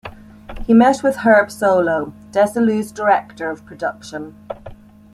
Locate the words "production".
3.67-4.35